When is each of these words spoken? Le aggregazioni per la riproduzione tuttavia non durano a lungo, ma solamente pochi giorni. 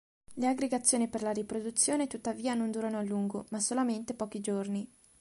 Le 0.33 0.47
aggregazioni 0.47 1.07
per 1.09 1.21
la 1.21 1.29
riproduzione 1.29 2.07
tuttavia 2.07 2.55
non 2.55 2.71
durano 2.71 2.97
a 2.97 3.03
lungo, 3.03 3.45
ma 3.51 3.59
solamente 3.59 4.15
pochi 4.15 4.39
giorni. 4.41 4.89